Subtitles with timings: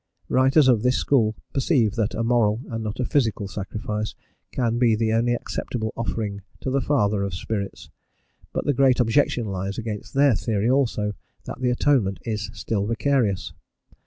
[0.29, 4.15] Writers of this school perceive that a moral and not a physical sacrifice
[4.51, 7.91] can be the only acceptable offering to the Father of spirits,
[8.51, 13.53] but the great objection lies against their theory also, that the Atonement is still vicarious.